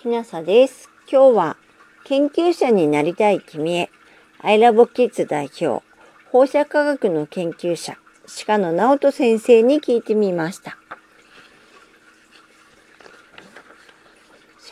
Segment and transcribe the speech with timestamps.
[0.00, 0.88] きなさです。
[1.12, 1.56] 今日は
[2.04, 3.90] 研究者になりたい君へ、
[4.40, 5.84] アイラボキッズ代表、
[6.32, 7.98] 放射科学の研究者、
[8.46, 10.78] 鹿野直人先生に聞いてみました。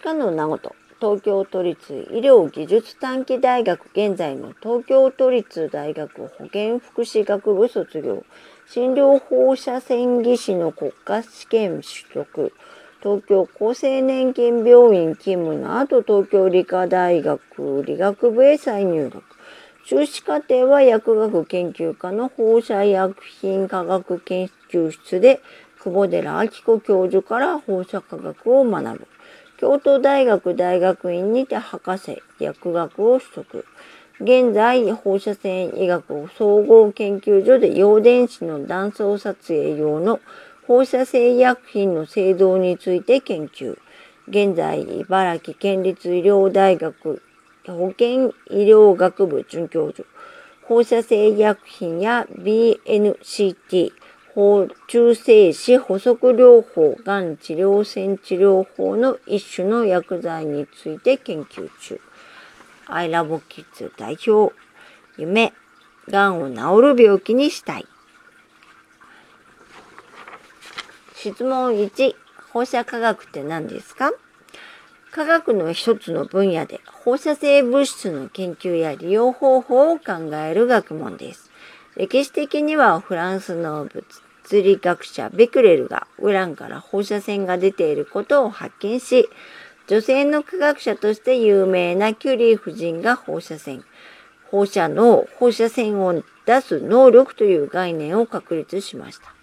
[0.02, 8.24] 鹿野直人、東京都立医療技術短期大学現在の東京都立大学保健福祉学部卒業、
[8.66, 12.54] 診療放射線技師の国家試験取得、
[13.00, 19.22] 東京厚生年金病院勤務の後、東京理科大学理学部へ再入学。
[19.84, 25.40] 修士課程は薬学研究科の放射薬品科学研究室で、
[25.80, 29.06] 久保寺明子教授から放射科学を学ぶ。
[29.58, 33.64] 京都大学大学院にて博士、薬学を取得。
[34.20, 40.18] 現在、放射線医学総合研究所で陽電子の断層撮影用の
[40.68, 43.78] 放射性医薬品の製造について研究。
[44.28, 47.22] 現在、茨城県立医療大学
[47.66, 50.06] 保健医療学部准教授。
[50.64, 53.92] 放射性医薬品や BNCT、
[54.88, 61.98] 中性子補足療法、がん治療線治療法の一種の薬剤について研究中。
[62.88, 64.54] アイラボキッズ代表、
[65.16, 65.54] 夢、
[66.10, 67.86] がんを治る病気にしたい。
[71.20, 72.14] 質問1、
[72.52, 74.12] 放射科学って何ですか？
[75.10, 81.50] 科学の一つの分野で放射性物質の研究や利用方法を考える学問です。
[81.96, 89.28] 歴史的にはフランスの物理学者ベクレルがウランから放射線が出ていることを発見し、
[89.88, 93.82] 女性の科学者として有名なキュリー夫人が放射線、
[94.52, 99.34] 放射能、放射線を出す能力という概念を確立しました。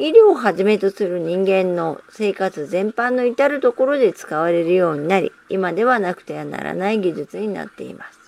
[0.00, 8.18] 医療をはじめとする人間の生活全般の至るところで使われるようになり、今ではなくてはならない技術になっています。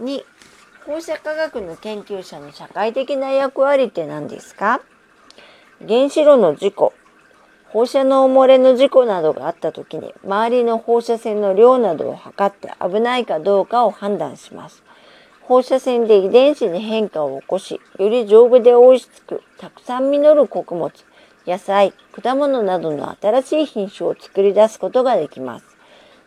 [0.00, 0.24] 2、
[0.86, 4.80] 放射科学の研究者の社会的な役割って何ですか？
[5.86, 6.94] 原子炉の事故、
[7.68, 14.82] 放射能漏れの事故などがあった時に周りの放射線の量などを測って危ないかどうかを判断します。
[15.48, 20.90] 放射線で遺伝子に変化を起こし、より丈夫で追いつく、たくさん実る穀物、
[21.46, 25.66] 野菜、果物などの新しい品種を作り出すことができます。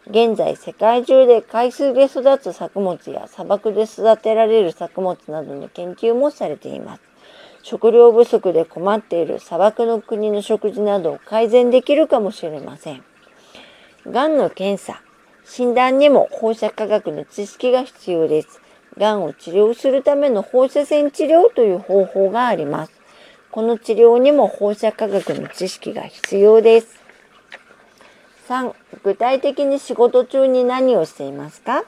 [0.09, 7.01] 現在、世界中で海水で育つ作物や砂漠で育てられる作物などの研究もされています。
[7.61, 13.03] 食料不足で困っている砂漠の国の食事などを改善できるかもしれません。
[14.07, 15.01] がんの検査、
[15.43, 18.61] 診断にも放射科学の知識が必要です。
[18.99, 22.91] がんを治療するための放射線治療という方法があります。
[23.49, 26.99] この治療にも放射科学の知識が必要です。
[28.47, 28.73] 3.
[29.03, 31.83] 具体的に仕事中に何をしていますか？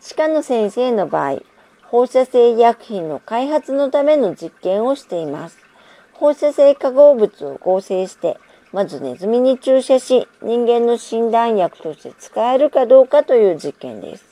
[0.00, 1.42] 歯科の先生の場合、
[1.82, 5.58] 放射性医薬品の開発のための実験をしています。
[6.12, 8.38] 放射性化合物を合成して、
[8.72, 14.27] まずネズミに注射し、人間の診断薬として使えるかどうかという実験です。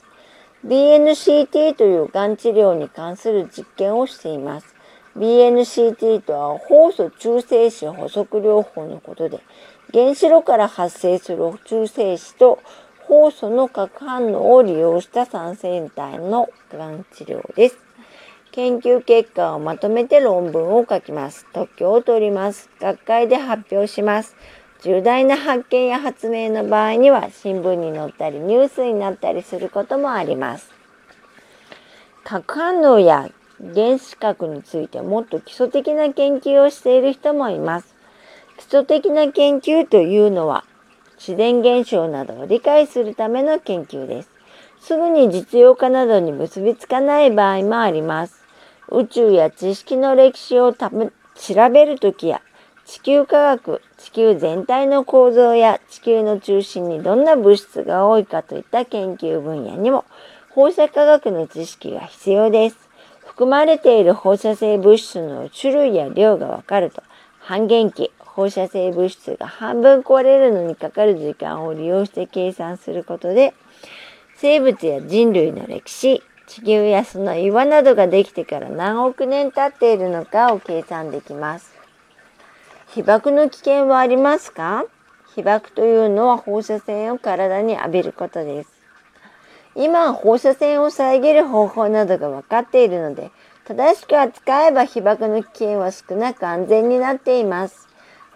[0.66, 4.75] BNCT というがん治療に関する実験をしています。
[5.16, 9.38] BNCT とは酵素中性子補足療法のことで、
[9.93, 12.59] 原子炉から発生する中性子と
[13.09, 17.78] 酵素の核反応を利用した酸性体のがん治療です。
[18.50, 21.47] 研究結果をまとめて論文を書きます。
[21.53, 22.71] 特許を取ります。
[22.81, 24.34] 学会で発表します。
[24.82, 30.70] 重大な発見や発明の場合には新聞に載ったりニュースになったりすることもあります。
[32.25, 33.31] 核反応や
[33.75, 37.94] 原子核についてもっと基礎的な研究をしている人もいます。
[38.59, 40.64] 基礎的な研究というのは
[41.19, 44.31] 自然現象などを理解するための研究です。
[44.81, 48.44] すぐに実用化などに結びつかない場合もあります。
[48.88, 50.90] 宇宙や知識の歴史を調
[51.72, 52.40] べるときや
[52.87, 60.05] 地球科学、地球全体の構造や地球の中心にどんな物質が多いかといった研究分野にも
[60.50, 62.77] 放射科学の知識が必要です。
[63.25, 67.03] 含まれている放射性物質の種類や量がわかると
[67.41, 73.53] 半減期、放射性物質が半分壊れるのにかかる時間を利用して計算することで
[74.37, 81.75] 生物や人類の歴史、地球やその岩などができてから何億年経っているのかを計算できます。
[82.94, 84.85] 被爆の危険はありますか？
[85.35, 88.71] 被爆というのは放射線を体に浴びることです。
[89.75, 93.31] 今放射線を遮る方法などが分かっているので、
[93.67, 97.87] 正しく扱えば被爆の危険は少なく安全になっています。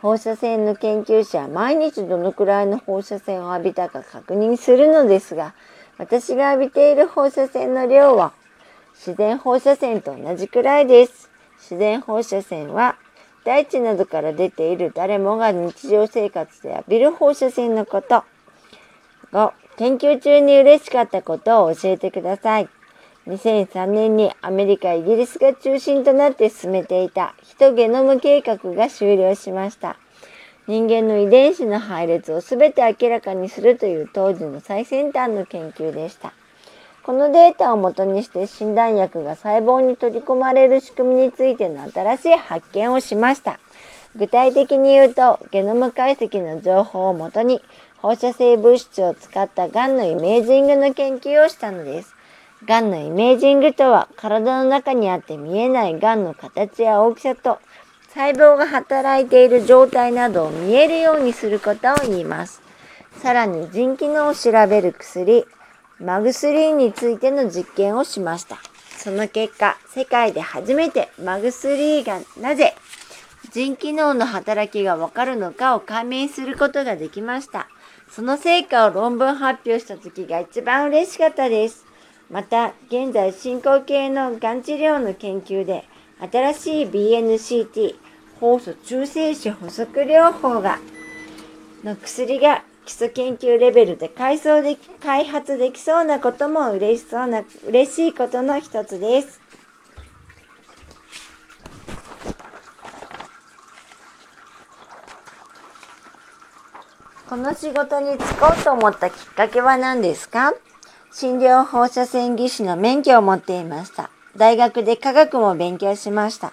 [0.03, 5.55] 放射線の研究者は毎日どのくらいの放射線を浴びたか確認するのですが、
[5.97, 8.33] 私が浴びている放射線の量は
[8.95, 11.31] 自然放射線と同じくらいです。
[11.59, 12.97] 自然放射線は
[13.51, 18.23] 大地などから出ている誰もが日常生活で浴びる放射線のこと。
[19.33, 19.53] 5.
[19.77, 22.69] 研究中に嬉しかったことを教えてください。
[23.27, 29.97] 2003年にアメリカ、イギリスが中心となって進めていたヒトゲノム計画が終了しました。
[30.69, 36.33] 人間の遺伝子の配列を全て明らかにするという当時の最先端の研究でした。
[37.03, 43.59] このデータをもとにして診断薬が細胞に取り込まれる仕組みについての新しい発見をしました。
[44.17, 47.63] 具体的に言うと、ゲノム解析の情報をもとに
[47.99, 52.15] 放射性物質を使ったがんのイメージングの研究をしたのです。
[52.67, 57.59] がんのイメージングとは、体の中にあって見えないがんの形や大きさと、
[58.13, 62.61] 細胞が働いている状態などを見えるようにすることを言います。
[63.23, 65.47] さらに腎機能を調べる薬、
[66.01, 68.59] マグ3についての実験をしました。
[68.97, 72.75] その結果、世界で初めてマグ3がなぜ
[73.53, 77.69] 腎機能の働きがわかるのかを解明することができました。
[78.11, 81.85] その成果を論文発表した時が一番嬉しかったです。
[82.31, 85.85] また、現在進行形のがん治療の研究で、
[86.31, 87.97] 新しい BNCT、
[88.41, 90.79] 酵素中性子補足療法が、
[91.83, 99.41] の薬が基礎研究レベルで開発でき開発できそうなことも嬉しそうな、嬉しいことの一つです。
[107.29, 110.53] この仕事に就こうと思ったきっかけは何ですか？
[111.13, 114.11] 診療放射線技師の免許を持っていました。
[114.37, 116.53] 大学で科学も勉強しました。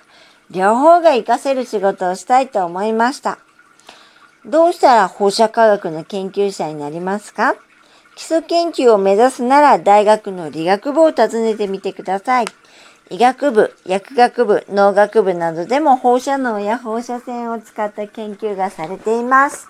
[0.51, 3.39] 両方が活かせる仕事をしたいと思いました。
[4.47, 7.55] どうしたら放射科学の研究者になりますか？
[8.15, 12.45] 基礎研究を目指すなら大学の理学部を訪ねてみてください。
[13.09, 19.67] 医学部、薬学部、農学部などでも放射能や放射線を使った研究がされています。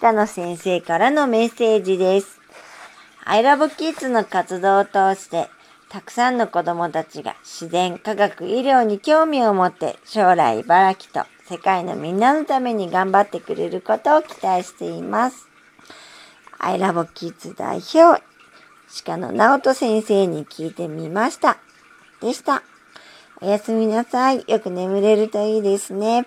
[0.00, 2.40] 鹿野先生からのメッセージです。
[3.24, 5.48] I love kids の活動を通して、
[5.92, 15.50] たくさんの子供たちが自然、科学、医療に興味を持って将来茨城と世界のみんなのために頑張ってくれることを期待しています。
[16.58, 18.22] I love kids 代表、
[19.04, 21.58] 鹿野直人先生に聞いてみました。
[22.22, 22.62] でした。
[23.42, 24.44] おやすみなさい。
[24.48, 26.26] よく眠れるといいですね。